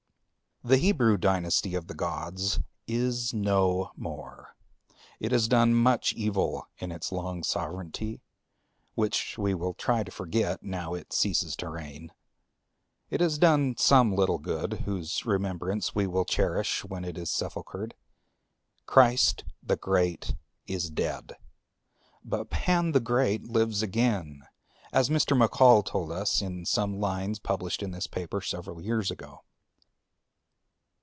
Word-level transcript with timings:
The 0.63 0.77
Hebrew 0.77 1.17
dynasty 1.17 1.73
of 1.73 1.87
the 1.87 1.95
gods 1.95 2.59
is 2.87 3.33
no 3.33 3.89
more; 3.95 4.55
it 5.19 5.31
has 5.31 5.47
done 5.47 5.73
much 5.73 6.13
evil 6.13 6.67
in 6.77 6.91
its 6.91 7.11
long 7.11 7.41
sovranty, 7.41 8.21
which 8.93 9.39
we 9.39 9.55
will 9.55 9.73
try 9.73 10.03
to 10.03 10.11
forget 10.11 10.61
now 10.61 10.93
it 10.93 11.13
ceases 11.13 11.55
to 11.55 11.69
reign; 11.69 12.11
it 13.09 13.21
has 13.21 13.39
done 13.39 13.75
some 13.77 14.15
little 14.15 14.37
good, 14.37 14.81
whose 14.85 15.25
remembrance 15.25 15.95
we 15.95 16.05
will 16.05 16.25
cherish 16.25 16.85
when 16.85 17.03
it 17.05 17.17
is 17.17 17.31
sepulchred, 17.31 17.95
Christ 18.85 19.43
the 19.63 19.77
Great 19.77 20.35
is 20.67 20.91
dead, 20.91 21.37
but 22.23 22.51
Pan 22.51 22.91
the 22.91 22.99
Great 22.99 23.47
lives 23.47 23.81
again, 23.81 24.43
as 24.93 25.09
Mr. 25.09 25.35
Maccall 25.35 25.81
told 25.83 26.11
us 26.11 26.39
in 26.39 26.67
some 26.67 26.99
lines 26.99 27.39
published 27.39 27.81
in 27.81 27.89
this 27.89 28.05
paper 28.05 28.41
several 28.43 28.79
years 28.79 29.09
ago. 29.09 29.41